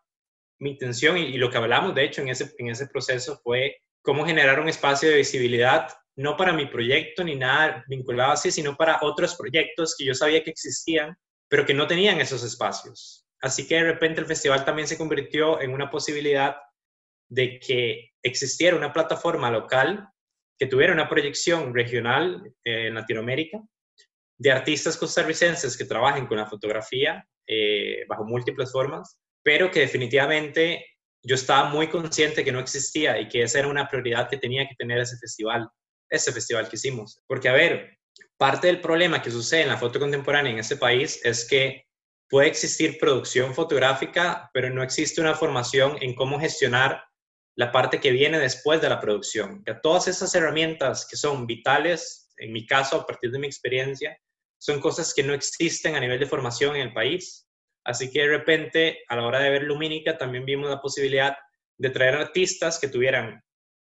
[0.61, 3.77] mi intención y, lo que hablamos, de hecho, en ese, en ese proceso fue
[4.09, 8.75] cómo generar un espacio de visibilidad, no para mi proyecto ni nada vinculado así, sino
[8.75, 11.14] para otros proyectos que yo sabía que existían,
[11.47, 13.27] pero que no tenían esos espacios.
[13.42, 16.57] Así que de repente el festival también se convirtió en una posibilidad
[17.29, 20.09] de que existiera una plataforma local
[20.59, 23.61] que tuviera una proyección regional eh, en Latinoamérica
[24.38, 30.97] de artistas costarricenses que trabajen con la fotografía eh, bajo múltiples formas, pero que definitivamente
[31.22, 34.66] yo estaba muy consciente que no existía y que esa era una prioridad que tenía
[34.68, 35.68] que tener ese festival,
[36.09, 37.20] ese festival que hicimos.
[37.26, 37.98] Porque, a ver,
[38.37, 41.85] parte del problema que sucede en la foto contemporánea en este país es que
[42.28, 47.02] puede existir producción fotográfica, pero no existe una formación en cómo gestionar
[47.57, 49.64] la parte que viene después de la producción.
[49.64, 54.16] Que todas esas herramientas que son vitales, en mi caso, a partir de mi experiencia,
[54.59, 57.47] son cosas que no existen a nivel de formación en el país.
[57.88, 61.38] Así que de repente, a la hora de ver Lumínica, también vimos la posibilidad
[61.79, 63.42] de traer artistas que tuvieran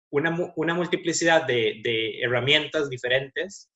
[0.09, 3.71] una, una multiplicidad de, de herramientas diferentes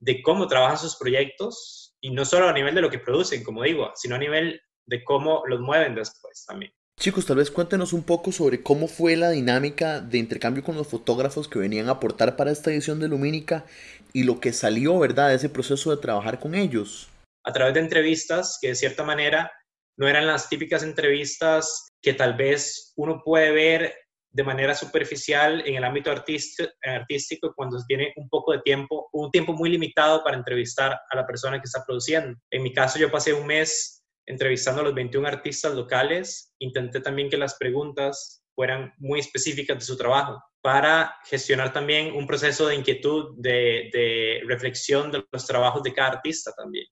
[0.00, 3.62] de cómo trabajan sus proyectos y no solo a nivel de lo que producen, como
[3.62, 6.72] digo, sino a nivel de cómo los mueven después también.
[6.98, 10.88] Chicos, tal vez cuéntenos un poco sobre cómo fue la dinámica de intercambio con los
[10.88, 13.66] fotógrafos que venían a aportar para esta edición de Lumínica
[14.14, 17.10] y lo que salió, ¿verdad?, de ese proceso de trabajar con ellos.
[17.44, 19.50] A través de entrevistas que de cierta manera
[19.96, 23.94] no eran las típicas entrevistas que tal vez uno puede ver
[24.30, 29.52] de manera superficial en el ámbito artístico cuando tiene un poco de tiempo, un tiempo
[29.52, 32.38] muy limitado para entrevistar a la persona que está produciendo.
[32.50, 37.30] En mi caso, yo pasé un mes entrevistando a los 21 artistas locales, intenté también
[37.30, 42.74] que las preguntas fueran muy específicas de su trabajo para gestionar también un proceso de
[42.74, 46.86] inquietud, de, reflexión de los trabajos de cada artista también.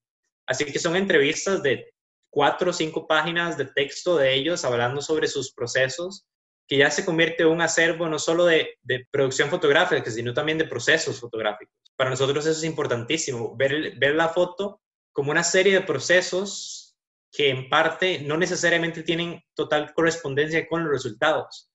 [0.47, 1.93] Así que son entrevistas de
[2.31, 6.27] cuatro o cinco páginas de texto de ellos hablando sobre sus procesos,
[6.69, 8.79] que ya se convierte en un acervo no solo de,
[9.11, 11.75] producción fotográfica, sino también de procesos fotográficos.
[11.97, 14.81] Para nosotros eso es importantísimo, ver la foto
[15.13, 16.95] como una serie de procesos
[17.33, 21.71] que en parte no necesariamente tienen total correspondencia con los resultados,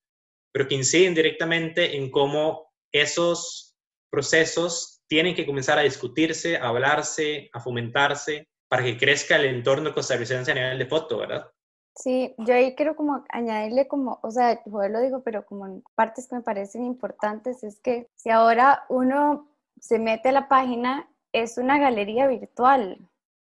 [0.52, 3.76] pero que inciden directamente en cómo esos
[4.12, 9.94] procesos tienen que comenzar a discutirse, a hablarse, a fomentarse para que crezca el entorno
[9.94, 11.52] costarricense a nivel de foto, ¿verdad?
[11.94, 16.30] Sí, yo ahí quiero como añadirle como, o sea, Joder lo digo, pero como partes
[16.30, 19.50] que me parecen importantes es que si ahora uno
[19.82, 22.98] se mete a la página, es una galería virtual,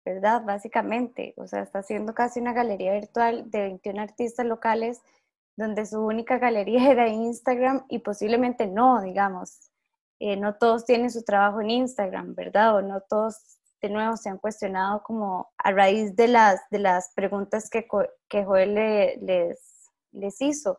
[0.03, 0.45] ¿verdad?
[0.47, 5.03] Básicamente, o sea, está haciendo casi una galería virtual de 21 artistas locales
[5.59, 9.59] donde su única galería era Instagram y posiblemente no, digamos.
[10.21, 12.77] Eh, no todos tienen su trabajo en Instagram, ¿verdad?
[12.77, 17.13] O no todos de nuevo se han cuestionado como a raíz de las, de las
[17.15, 17.87] preguntas que,
[18.29, 20.79] que Joel les, les hizo.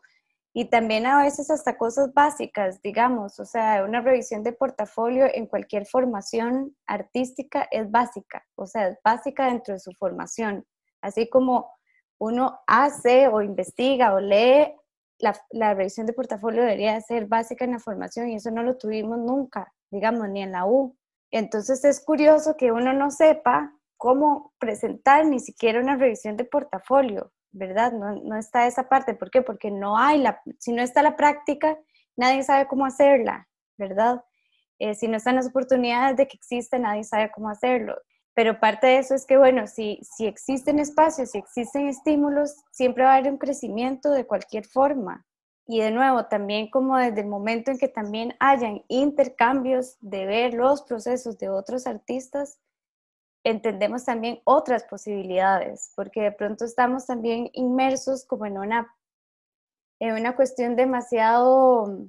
[0.56, 5.46] Y también a veces hasta cosas básicas, digamos, o sea, una revisión de portafolio en
[5.46, 10.64] cualquier formación artística es básica, o sea, es básica dentro de su formación.
[11.02, 11.70] Así como
[12.18, 14.72] uno hace o investiga o lee,
[15.18, 18.78] la, la revisión de portafolio debería ser básica en la formación y eso no lo
[18.78, 20.96] tuvimos nunca, digamos, ni en la U.
[21.34, 27.32] Entonces es curioso que uno no sepa cómo presentar ni siquiera una revisión de portafolio,
[27.50, 27.92] ¿verdad?
[27.92, 29.14] No, está esa parte.
[29.14, 29.42] ¿Por qué?
[29.42, 31.76] Porque no hay la, si no está la práctica,
[32.14, 34.22] nadie sabe cómo hacerla, ¿verdad?
[34.78, 37.96] Eh, si no están las oportunidades de que existe, nadie sabe cómo hacerlo.
[38.34, 43.02] Pero parte de eso es que, bueno, si, si existen espacios, si existen estímulos, siempre
[43.02, 45.26] va a haber un crecimiento de cualquier forma,
[45.66, 50.54] y de nuevo, también como desde el momento en que también hayan intercambios de ver
[50.54, 52.58] los procesos de otros artistas,
[53.44, 58.94] entendemos también otras posibilidades, porque de pronto estamos también inmersos como en una,
[60.00, 62.08] en una cuestión demasiado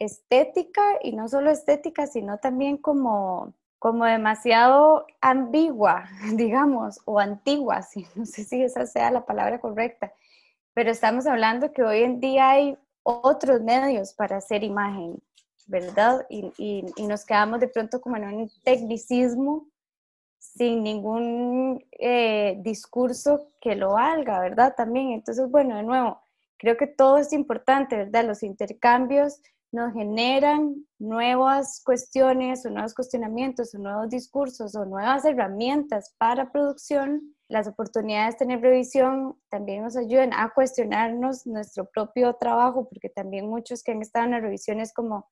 [0.00, 8.06] estética, y no solo estética, sino también como, como demasiado ambigua, digamos, o antigua, si,
[8.16, 10.12] no sé si esa sea la palabra correcta,
[10.80, 15.22] pero estamos hablando que hoy en día hay otros medios para hacer imagen,
[15.66, 16.24] ¿verdad?
[16.30, 19.68] Y, y, nos quedamos de pronto como en un tecnicismo
[20.38, 24.74] sin ningún eh, discurso que lo valga, ¿verdad?
[24.74, 26.22] También, entonces, bueno, de nuevo,
[26.56, 28.24] creo que todo es importante, ¿verdad?
[28.24, 29.38] Los intercambios
[29.72, 37.36] nos generan nuevas cuestiones o nuevos cuestionamientos o nuevos discursos o nuevas herramientas para producción
[37.50, 43.48] las oportunidades de tener revisión también nos ayudan a cuestionarnos nuestro propio trabajo, porque también
[43.48, 45.28] muchos que han estado en las revisiones como,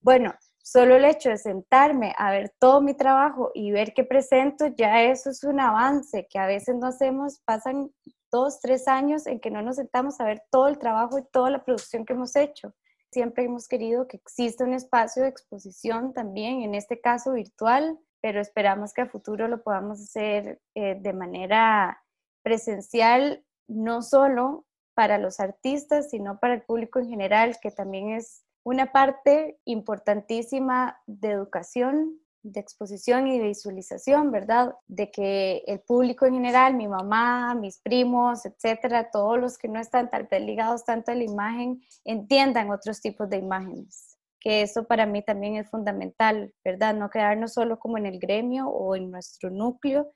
[0.00, 4.66] bueno, solo el hecho de sentarme a ver todo mi trabajo y ver qué presento,
[4.66, 7.92] ya eso es un avance que a veces no hacemos, pasan
[8.32, 11.50] dos, tres años en que no nos sentamos a ver todo el trabajo y toda
[11.50, 12.74] la producción que hemos hecho.
[13.12, 18.40] Siempre hemos querido que exista un espacio de exposición también, en este caso virtual, pero
[18.40, 22.02] esperamos que a futuro lo podamos hacer eh, de manera
[22.42, 28.44] presencial, no solo para los artistas, sino para el público en general, que también es
[28.64, 34.76] una parte importantísima de educación, de exposición y de visualización, ¿verdad?
[34.86, 39.80] De que el público en general, mi mamá, mis primos, etcétera, todos los que no
[39.80, 44.11] están tal vez ligados tanto a la imagen, entiendan otros tipos de imágenes
[44.42, 46.94] que eso para mí también es fundamental, ¿verdad?
[46.94, 50.12] No quedarnos solo como en el gremio o en nuestro núcleo,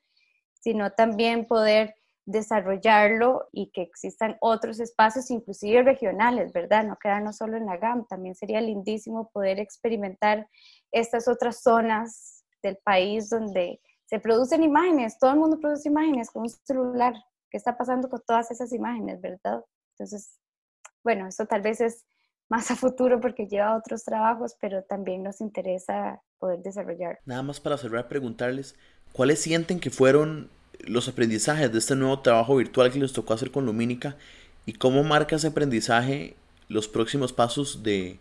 [0.61, 1.95] sino también poder
[2.27, 6.85] desarrollarlo y que existan otros espacios, inclusive regionales, ¿verdad?
[6.85, 10.49] No quedarnos solo en la GAM, también sería lindísimo poder experimentar
[10.91, 16.43] estas otras zonas del país donde se producen imágenes, todo el mundo produce imágenes con
[16.43, 17.15] un celular.
[17.49, 19.65] ¿Qué está pasando con todas esas imágenes, verdad?
[19.93, 20.41] Entonces,
[21.05, 22.05] bueno, eso tal vez es
[22.49, 27.19] más a futuro porque lleva otros trabajos, pero también nos interesa poder desarrollar.
[27.25, 28.77] Nada más para cerrar, preguntarles,
[29.13, 33.51] ¿cuáles sienten que fueron los aprendizajes de este nuevo trabajo virtual que les tocó hacer
[33.51, 34.17] con Lumínica
[34.65, 36.37] y cómo marca ese aprendizaje
[36.69, 38.19] los próximos pasos de,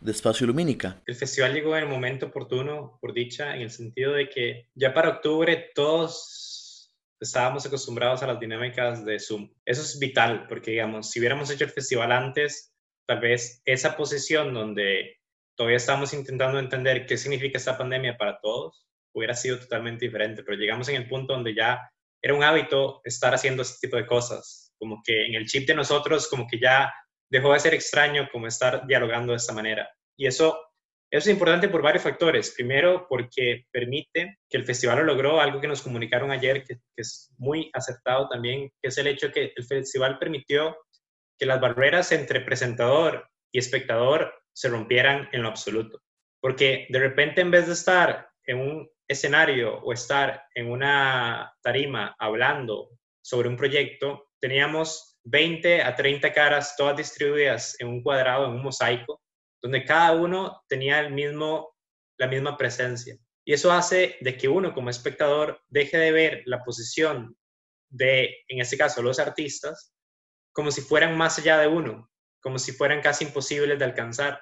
[0.00, 1.00] de Espacio Lumínica?
[1.06, 4.92] El festival llegó en el momento oportuno, por dicha, en el sentido de que ya
[4.92, 9.50] para octubre todos estábamos acostumbrados a las dinámicas de Zoom.
[9.64, 12.73] Eso es vital, porque digamos, si hubiéramos hecho el festival antes,
[13.06, 15.18] tal vez esa posición donde
[15.56, 20.58] todavía estamos intentando entender qué significa esta pandemia para todos, hubiera sido totalmente diferente, pero
[20.58, 21.80] llegamos en el punto donde ya
[22.22, 25.74] era un hábito estar haciendo este tipo de cosas, como que en el chip de
[25.74, 26.92] nosotros, como que ya
[27.30, 29.88] dejó de ser extraño como estar dialogando de esta manera.
[30.16, 30.58] Y eso,
[31.10, 32.52] eso es importante por varios factores.
[32.56, 37.02] Primero, porque permite que el festival lo logró, algo que nos comunicaron ayer, que, que
[37.02, 40.76] es muy acertado también, que es el hecho que el festival permitió
[41.38, 46.02] que las barreras entre presentador y espectador se rompieran en lo absoluto.
[46.40, 52.14] Porque de repente en vez de estar en un escenario o estar en una tarima
[52.18, 52.90] hablando
[53.22, 58.62] sobre un proyecto, teníamos 20 a 30 caras todas distribuidas en un cuadrado, en un
[58.62, 59.22] mosaico,
[59.62, 61.74] donde cada uno tenía el mismo,
[62.18, 63.16] la misma presencia.
[63.46, 67.36] Y eso hace de que uno como espectador deje de ver la posición
[67.88, 69.93] de, en este caso, los artistas,
[70.54, 74.40] como si fueran más allá de uno, como si fueran casi imposibles de alcanzar,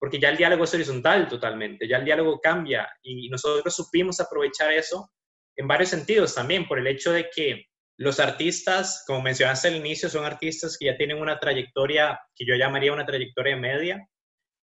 [0.00, 4.72] porque ya el diálogo es horizontal totalmente, ya el diálogo cambia y nosotros supimos aprovechar
[4.72, 5.12] eso
[5.56, 7.66] en varios sentidos también, por el hecho de que
[7.98, 12.54] los artistas, como mencionaste al inicio, son artistas que ya tienen una trayectoria que yo
[12.54, 14.08] llamaría una trayectoria media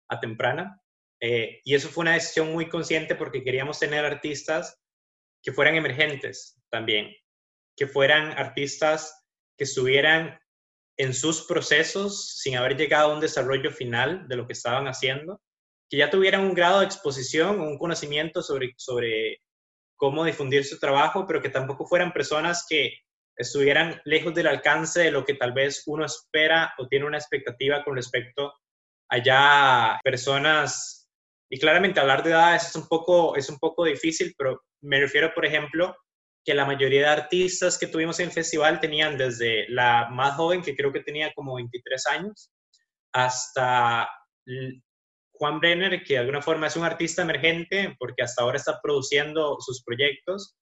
[0.08, 0.80] a temprana,
[1.20, 4.80] eh, y eso fue una decisión muy consciente porque queríamos tener artistas
[5.42, 7.14] que fueran emergentes también,
[7.76, 9.26] que fueran artistas
[9.58, 10.38] que estuvieran
[10.96, 15.40] en sus procesos sin haber llegado a un desarrollo final de lo que estaban haciendo,
[15.88, 19.40] que ya tuvieran un grado de exposición, un conocimiento sobre, sobre
[19.96, 22.94] cómo difundir su trabajo, pero que tampoco fueran personas que
[23.36, 27.84] estuvieran lejos del alcance de lo que tal vez uno espera o tiene una expectativa
[27.84, 28.54] con respecto
[29.08, 31.08] a ya personas.
[31.50, 35.32] Y claramente hablar de edades es un poco, es un poco difícil, pero me refiero,
[35.34, 35.94] por ejemplo,
[36.46, 40.62] que la mayoría de artistas que tuvimos en el festival tenían desde la más joven,
[40.62, 42.52] que creo que tenía como 23 años,
[43.12, 44.08] hasta
[45.32, 49.56] Juan Brenner, que de alguna forma es un artista emergente, porque hasta ahora está produciendo
[49.58, 50.56] sus proyectos,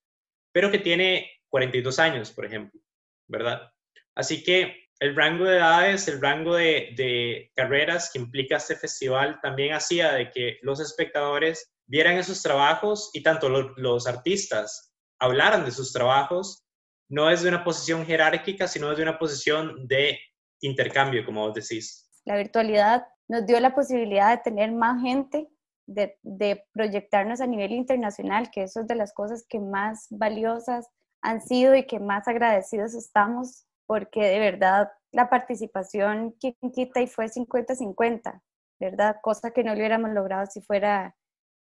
[0.53, 2.81] pero que tiene 42 años, por ejemplo,
[3.29, 3.70] ¿verdad?
[4.14, 9.75] Así que el rango de edades, el rango de, carreras que implica este festival también
[9.75, 15.92] hacía de que los espectadores vieran esos trabajos y tanto los artistas hablaran de sus
[15.92, 16.64] trabajos,
[17.09, 20.18] no es de una posición jerárquica, sino es de una posición de
[20.61, 22.11] intercambio, como vos decís.
[22.24, 25.48] La virtualidad nos dio la posibilidad de tener más gente,
[25.87, 30.88] de, proyectarnos a nivel internacional, que eso es de las cosas que más valiosas
[31.22, 37.07] han sido y que más agradecidos estamos, porque de verdad la participación quien quita y
[37.07, 38.40] fue 50-50,
[38.81, 39.16] ¿verdad?
[39.22, 41.14] Cosa que no lo hubiéramos logrado si fuera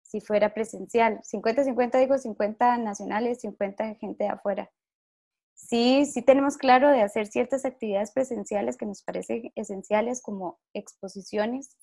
[0.10, 1.22] si fuera presencial.
[1.22, 4.72] 50-50 digo 50 nacionales, 50 gente de afuera.
[5.54, 11.78] Sí, sí tenemos claro de hacer ciertas actividades presenciales que nos parecen esenciales como exposiciones.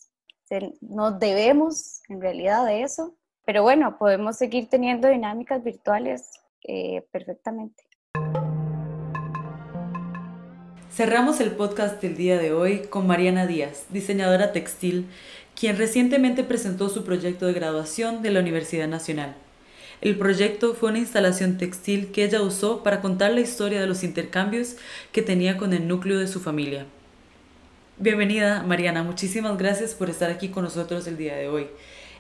[0.80, 6.30] Nos debemos en realidad de eso, pero bueno, podemos seguir teniendo dinámicas virtuales
[6.64, 7.84] eh, perfectamente.
[10.90, 15.10] Cerramos el podcast del día de hoy con Mariana Díaz, diseñadora textil,
[15.58, 19.34] quien recientemente presentó su proyecto de graduación de la Universidad Nacional.
[20.02, 24.04] El proyecto fue una instalación textil que ella usó para contar la historia de los
[24.04, 24.76] intercambios
[25.10, 26.84] que tenía con el núcleo de su familia.
[27.98, 29.02] Bienvenida, Mariana.
[29.02, 31.68] Muchísimas gracias por estar aquí con nosotros el día de hoy.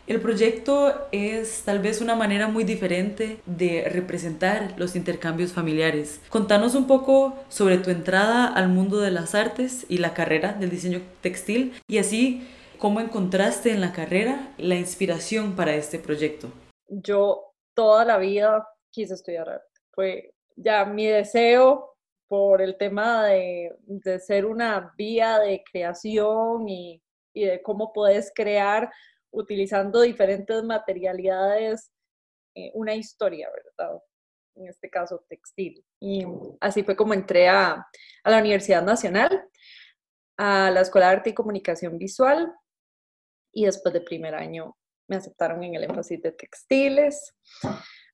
[0.06, 6.20] El proyecto es tal vez una manera muy diferente de representar los intercambios familiares.
[6.30, 10.70] Contanos un poco sobre tu entrada al mundo de las artes y la carrera del
[10.70, 12.46] diseño textil y así
[12.78, 16.48] ¿Cómo encontraste en la carrera la inspiración para este proyecto?
[16.88, 19.80] Yo toda la vida quise estudiar arte.
[19.92, 21.96] Fue ya mi deseo
[22.28, 28.32] por el tema de, de ser una vía de creación y, y, de cómo puedes
[28.34, 28.90] crear
[29.30, 31.92] utilizando diferentes materialidades
[32.56, 34.00] eh, una historia, ¿verdad?
[34.54, 35.84] En este caso, textil.
[36.00, 36.26] Y
[36.60, 37.86] así fue como entré a,
[38.24, 39.46] a la Universidad Nacional,
[40.38, 42.50] a la Escuela de Arte y Comunicación Visual,
[43.56, 44.76] y después de primer año
[45.08, 47.34] me aceptaron en el énfasis de textiles.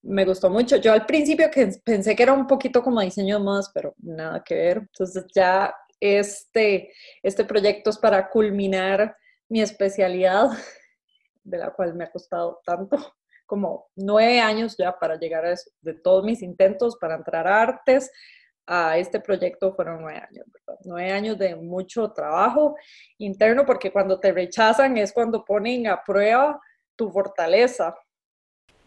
[0.01, 0.77] Me gustó mucho.
[0.77, 4.41] Yo al principio que pensé que era un poquito como diseño de modas, pero nada
[4.45, 4.77] que ver.
[4.79, 6.93] Entonces ya este,
[7.25, 9.17] este proyecto es para culminar
[9.49, 10.51] mi especialidad,
[11.43, 12.97] de la cual me ha costado tanto,
[13.45, 17.63] como nueve años ya para llegar a eso, de todos mis intentos para entrar a
[17.63, 18.13] artes,
[18.67, 20.81] a este proyecto fueron nueve años, ¿verdad?
[20.85, 22.77] Nueve años de mucho trabajo
[23.19, 26.61] interno, porque cuando te rechazan es cuando ponen a prueba
[26.97, 27.95] tu fortaleza.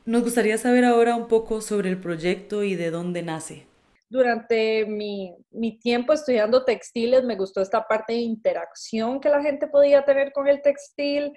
[0.06, 3.68] Nos gustaría saber ahora un poco sobre el proyecto y de dónde nace.
[4.08, 9.68] Durante mi, mi tiempo estudiando textiles me gustó esta parte de interacción que la gente
[9.68, 11.34] podía tener con el textil,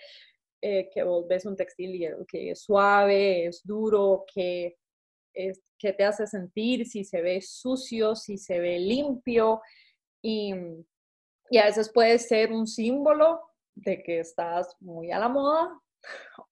[0.61, 4.77] eh, que vos ves un textil que es suave, es duro, que
[5.79, 9.63] qué te hace sentir, si se ve sucio, si se ve limpio.
[10.23, 10.55] Y,
[11.51, 13.41] y a veces puede ser un símbolo
[13.75, 15.81] de que estás muy a la moda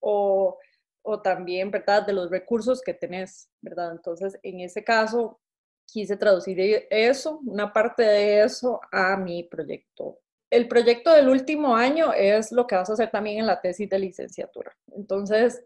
[0.01, 0.59] o,
[1.03, 3.93] o también, ¿verdad?, de los recursos que tenés, ¿verdad?
[3.93, 5.41] Entonces, en ese caso,
[5.87, 10.21] quise traducir e, eso, una parte de eso, a mi proyecto.
[10.51, 13.89] El proyecto del último año es lo que vas a hacer también en la tesis
[13.89, 14.77] de licenciatura.
[14.97, 15.65] Entonces,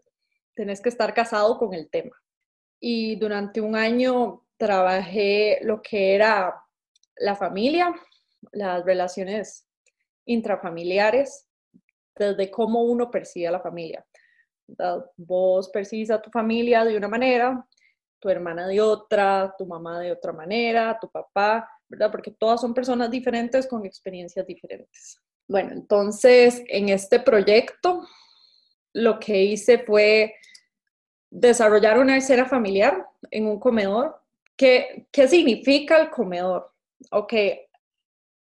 [0.55, 2.21] tenés que estar casado con el tema
[2.81, 6.53] y durante un año trabajé lo que era
[7.17, 7.93] la familia,
[8.51, 9.67] las relaciones
[10.25, 11.47] intrafamiliares,
[12.15, 14.05] desde cómo uno percibe a la familia.
[15.15, 17.65] Vos percibes a tu familia de una manera,
[18.19, 22.11] tu hermana de otra, tu mamá de otra manera, tu papá, ¿verdad?
[22.11, 25.19] Porque todas son personas diferentes con experiencias diferentes.
[25.47, 28.07] Bueno, entonces en este proyecto
[28.93, 30.35] lo que hice fue
[31.31, 34.21] desarrollar una escena familiar en un comedor.
[34.55, 36.71] ¿Qué, qué significa el comedor?
[37.11, 37.33] Ok,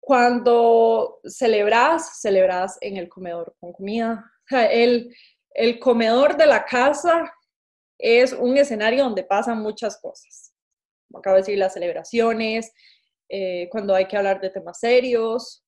[0.01, 4.25] cuando celebras, celebras en el comedor con comida.
[4.51, 5.15] El,
[5.51, 7.33] el comedor de la casa
[7.99, 10.55] es un escenario donde pasan muchas cosas.
[11.07, 12.73] Como acabo de decir, las celebraciones,
[13.29, 15.63] eh, cuando hay que hablar de temas serios.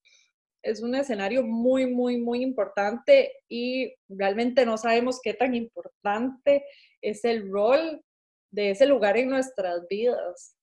[0.63, 6.65] Es un escenario muy, muy, muy importante y realmente no sabemos qué tan importante
[7.01, 8.03] es el rol
[8.51, 10.57] de ese lugar en nuestras vidas.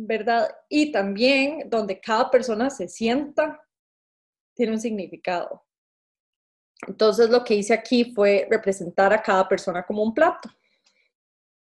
[0.00, 0.48] ¿verdad?
[0.68, 3.60] Y también donde cada persona se sienta
[4.54, 5.64] tiene un significado.
[6.86, 10.48] Entonces lo que hice aquí fue representar a cada persona como un plato,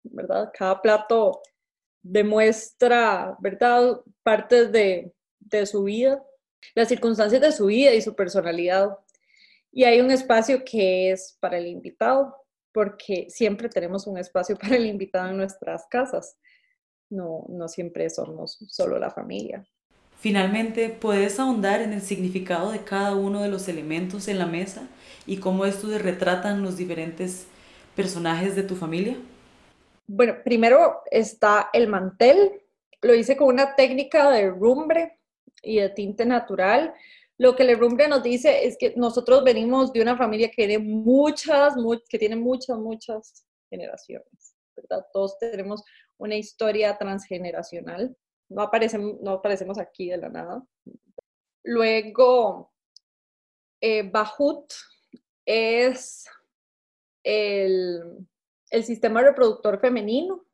[0.03, 0.51] ¿verdad?
[0.53, 1.41] Cada plato
[2.03, 4.01] demuestra, ¿verdad?
[4.21, 6.21] Partes de, de su vida,
[6.73, 8.97] las circunstancias de su vida y su personalidad.
[9.71, 12.35] Y hay un espacio que es para el invitado,
[12.71, 16.37] porque siempre tenemos un espacio para el invitado en nuestras casas
[17.09, 19.65] no, no siempre somos solo la familia.
[20.17, 24.87] Finalmente, ¿puedes ahondar en el significado de cada uno de los elementos en la mesa
[25.25, 27.47] y cómo estos retratan los diferentes
[27.95, 29.17] personajes de tu familia?
[30.07, 32.61] Bueno, primero está el mantel.
[33.01, 35.19] Lo hice con una técnica de rumbre
[35.65, 36.93] y de tinte natural.
[37.37, 40.79] Lo que el rumbre nos dice es que nosotros venimos de una familia que tiene
[40.79, 41.73] muchas,
[42.07, 44.55] que tiene muchas, muchas generaciones.
[45.11, 45.83] Todos tenemos
[46.17, 48.15] una historia transgeneracional.
[48.49, 50.63] No, aparecemos, no aparecemos aquí de la nada.
[51.63, 52.71] Luego,
[53.81, 54.71] eh, Bahut
[55.45, 56.25] es
[57.23, 58.27] el
[58.83, 60.44] sistema reproductor femenino,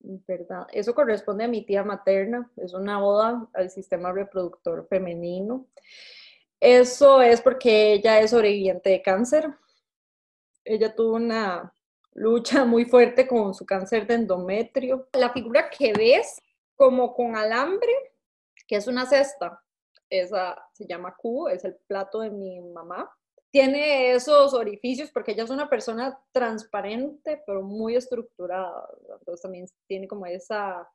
[0.00, 0.66] ¿verdad?
[0.72, 5.66] Eso corresponde a mi tía materna, es una oda al sistema reproductor femenino.
[6.58, 9.48] Eso es porque ella es sobreviviente de cáncer.
[10.64, 11.72] Ella tuvo una
[12.12, 15.08] lucha muy fuerte con su cáncer de endometrio.
[15.12, 16.40] La figura que ves
[16.76, 17.92] como con alambre,
[18.66, 19.62] que es una cesta,
[20.08, 23.10] esa se llama Q, es el plato de mi mamá.
[23.50, 28.88] Tiene esos orificios porque ella es una persona transparente, pero muy estructurada.
[29.18, 30.88] Entonces también tiene como esa,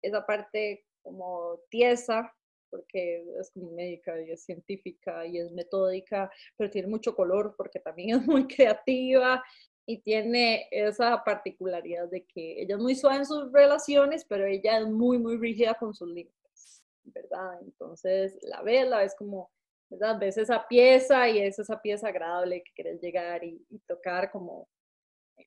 [0.00, 2.32] esa parte como tiesa,
[2.72, 7.78] porque es como médica y es científica y es metódica, pero tiene mucho color porque
[7.78, 9.42] también es muy creativa
[9.86, 14.78] y tiene esa particularidad de que ella es muy suave en sus relaciones, pero ella
[14.78, 17.60] es muy, muy rígida con sus límites, ¿verdad?
[17.62, 19.50] Entonces la ves, la ves como,
[19.92, 20.18] ¿verdad?
[20.18, 24.68] Ves esa pieza y es esa pieza agradable que quieres llegar y, tocar como,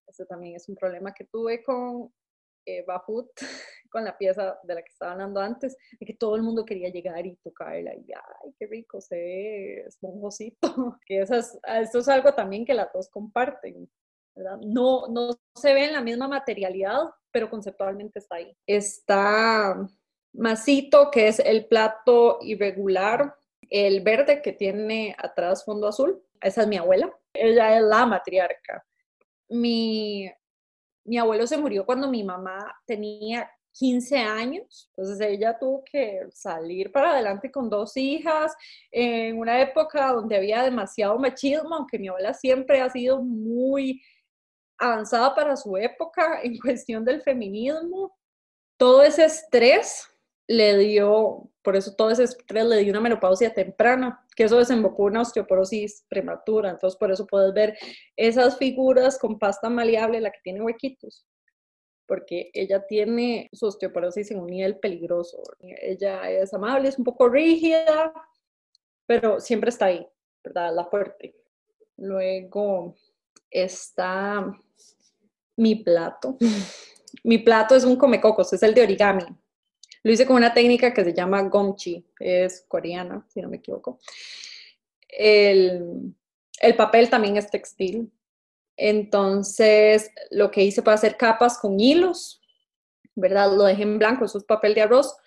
[0.07, 2.13] ese también es un problema que tuve con
[2.65, 3.29] eh, Bahut,
[3.91, 6.89] con la pieza de la que estaba hablando antes, de que todo el mundo quería
[6.89, 12.33] llegar y tocarla y ay, qué rico, se ve esponjosito, que esas, eso es algo
[12.33, 13.89] también que las dos comparten,
[14.61, 18.55] no, no se ve en la misma materialidad, pero conceptualmente está ahí.
[18.67, 19.87] Está
[20.33, 23.33] Masito, que es el plato irregular,
[23.69, 26.21] el verde que tiene atrás fondo azul.
[26.41, 27.11] Esa es mi abuela.
[27.33, 28.85] Ella es la matriarca.
[29.49, 30.29] Mi,
[31.05, 36.91] mi abuelo se murió cuando mi mamá tenía 15 años, entonces ella tuvo que salir
[36.91, 38.55] para adelante con dos hijas
[38.89, 44.01] en una época donde había demasiado machismo, aunque mi abuela siempre ha sido muy
[44.77, 48.15] avanzada para su época en cuestión del feminismo.
[48.77, 50.09] Todo ese estrés
[50.47, 55.03] le dio, por eso todo ese estrés le dio una menopausia temprana, que eso desembocó
[55.03, 56.69] una osteoporosis prematura.
[56.69, 57.75] Entonces, por eso puedes ver
[58.15, 61.25] esas figuras con pasta maleable, la que tiene huequitos,
[62.05, 65.41] porque ella tiene su osteoporosis en un nivel peligroso.
[65.59, 68.13] Ella es amable, es un poco rígida,
[69.07, 70.07] pero siempre está ahí,
[70.43, 70.73] ¿verdad?
[70.73, 71.35] La fuerte.
[71.97, 72.95] Luego
[73.49, 74.55] está
[75.57, 76.37] mi plato.
[77.23, 79.25] Mi plato es un comecocos, es el de origami.
[80.05, 83.99] Lo hice con una técnica que se llama gomchi, es coreana, si no me equivoco.
[85.09, 86.13] El,
[86.61, 88.13] el papel también es textil.
[88.77, 92.39] Entonces, lo que hice fue hacer capas con hilos,
[93.15, 93.51] ¿verdad?
[93.51, 95.17] Lo dejé en blanco, eso es papel de arroz.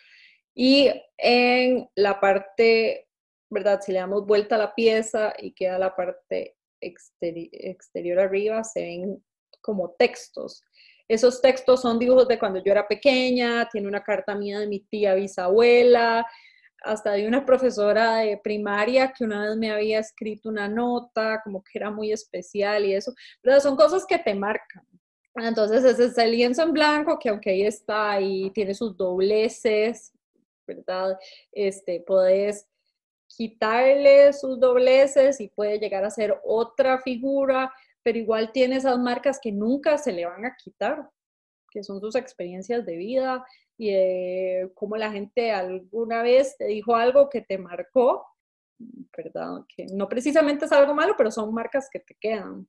[0.54, 3.08] Y en la parte,
[3.50, 3.80] ¿verdad?
[3.80, 9.24] Si le damos vuelta a la pieza y queda la parte exterior arriba, se ven
[9.60, 10.62] como textos.
[11.08, 14.80] Esos textos son dibujos de cuando yo era pequeña, tiene una carta mía de mi
[14.80, 16.26] tía bisabuela,
[16.82, 21.62] hasta de una profesora de primaria que una vez me había escrito una nota, como
[21.62, 24.86] que era muy especial y eso, pero son cosas que te marcan.
[25.34, 30.12] Entonces ese es el lienzo en blanco que aunque ahí está y tiene sus dobleces,
[30.66, 31.18] ¿verdad?
[31.52, 32.66] Este, puedes
[33.26, 37.72] quitarle sus dobleces y puede llegar a ser otra figura,
[38.02, 41.10] pero igual tiene esas marcas que nunca se le van a quitar,
[41.70, 43.44] que son sus experiencias de vida
[43.76, 48.26] y de cómo la gente alguna vez te dijo algo que te marcó,
[49.16, 49.64] ¿verdad?
[49.74, 52.66] Que no precisamente es algo malo, pero son marcas que te quedan.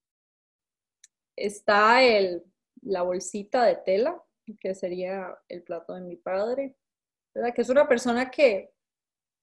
[1.35, 2.43] Está el,
[2.81, 4.21] la bolsita de tela,
[4.59, 6.75] que sería el plato de mi padre,
[7.33, 7.53] ¿verdad?
[7.53, 8.73] Que es una persona que,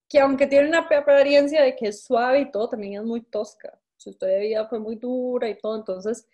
[0.09, 3.81] que aunque tiene una apariencia de que es suave y todo, también es muy tosca.
[3.97, 6.27] Su historia de vida fue muy dura y todo, entonces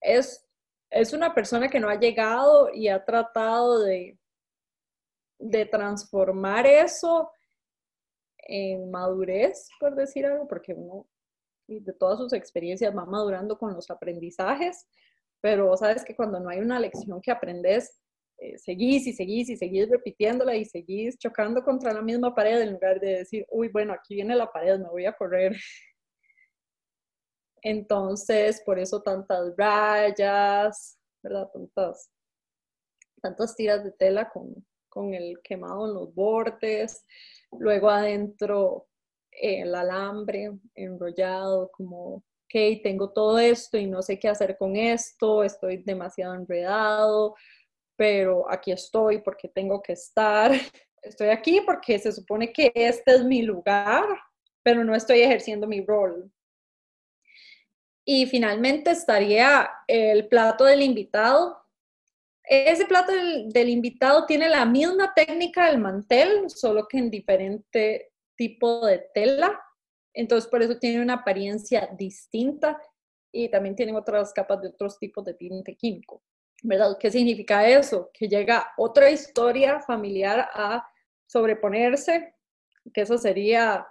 [0.00, 0.46] es,
[0.90, 4.18] es una persona que no ha llegado y ha tratado de,
[5.38, 7.30] de transformar eso
[8.46, 11.06] en madurez, por decir algo, porque uno
[11.66, 14.86] de todas sus experiencias va madurando con los aprendizajes,
[15.40, 18.00] pero sabes que cuando no hay una lección que aprendes,
[18.38, 22.72] eh, seguís y seguís y seguís repitiéndola y seguís chocando contra la misma pared en
[22.72, 25.56] lugar de decir, uy, bueno, aquí viene la pared, me voy a correr.
[27.64, 31.50] Entonces, por eso tantas rayas, ¿verdad?
[31.50, 32.10] Tantas,
[33.22, 34.54] tantas tiras de tela con,
[34.90, 37.06] con el quemado en los bordes.
[37.58, 38.86] Luego adentro
[39.32, 45.42] el alambre enrollado, como, ok, tengo todo esto y no sé qué hacer con esto,
[45.42, 47.34] estoy demasiado enredado,
[47.96, 50.52] pero aquí estoy porque tengo que estar.
[51.02, 54.06] Estoy aquí porque se supone que este es mi lugar,
[54.62, 56.32] pero no estoy ejerciendo mi rol.
[58.04, 61.58] Y finalmente estaría el plato del invitado.
[62.42, 68.84] Ese plato del, invitado tiene la misma técnica del mantel, solo que en diferente tipo
[68.84, 69.58] de tela.
[70.12, 72.78] Entonces, por eso tiene una apariencia distinta
[73.32, 76.22] y también tiene otras capas de otros tipos de tinte químico.
[76.64, 76.96] ¿verdad?
[76.98, 78.10] ¿Qué significa eso?
[78.12, 80.88] Que llega otra historia familiar a
[81.26, 82.34] sobreponerse,
[82.92, 83.86] que eso sería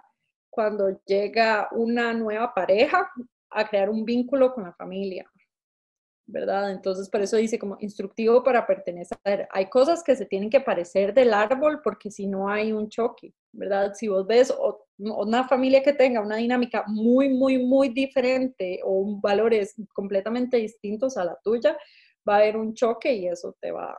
[0.50, 3.10] cuando llega una nueva pareja
[3.50, 5.30] a crear un vínculo con la familia,
[6.26, 6.72] ¿verdad?
[6.72, 9.48] Entonces, por eso dice como instructivo para pertenecer.
[9.50, 13.34] Hay cosas que se tienen que parecer del árbol porque si no hay un choque,
[13.52, 13.92] ¿verdad?
[13.94, 14.52] Si vos ves
[14.98, 21.24] una familia que tenga una dinámica muy, muy, muy diferente o valores completamente distintos a
[21.24, 21.76] la tuya,
[22.28, 23.98] va a haber un choque y eso te va,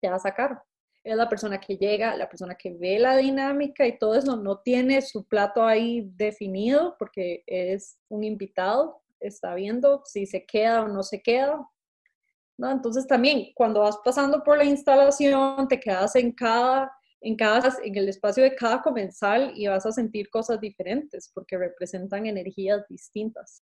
[0.00, 0.62] te va a sacar.
[1.04, 4.58] Es la persona que llega, la persona que ve la dinámica y todo eso, no
[4.58, 10.88] tiene su plato ahí definido porque es un invitado, está viendo si se queda o
[10.88, 11.60] no se queda.
[12.56, 12.70] ¿no?
[12.70, 16.90] Entonces también cuando vas pasando por la instalación, te quedas en cada,
[17.20, 21.58] en cada, en el espacio de cada comensal y vas a sentir cosas diferentes porque
[21.58, 23.62] representan energías distintas.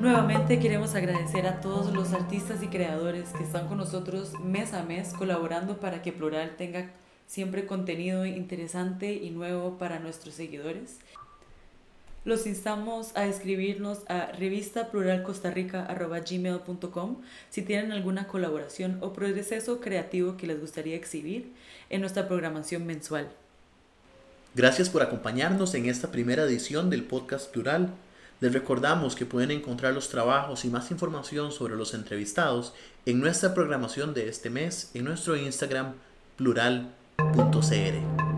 [0.00, 4.82] Nuevamente queremos agradecer a todos los artistas y creadores que están con nosotros mes a
[4.82, 6.90] mes colaborando para que Plural tenga
[7.26, 11.00] siempre contenido interesante y nuevo para nuestros seguidores.
[12.24, 17.16] Los instamos a escribirnos a revistapluralcostarrica.gmail.com
[17.50, 21.52] si tienen alguna colaboración o proceso creativo que les gustaría exhibir
[21.90, 23.28] en nuestra programación mensual.
[24.54, 27.92] Gracias por acompañarnos en esta primera edición del podcast Plural.
[28.40, 32.72] Les recordamos que pueden encontrar los trabajos y más información sobre los entrevistados
[33.04, 35.92] en nuestra programación de este mes en nuestro Instagram
[36.36, 38.29] plural.cr.